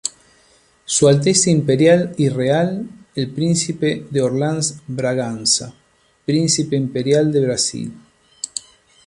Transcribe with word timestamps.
Su 0.85 1.07
Alteza 1.07 1.51
Imperial 1.51 2.15
y 2.17 2.27
Real 2.29 2.89
el 3.13 3.29
Príncipe 3.29 4.07
de 4.09 4.21
Orleans-Braganza, 4.23 5.75
"Príncipe 6.25 6.75
Imperial 6.75 7.31
de 7.31 7.39
Brasil. 7.41 7.93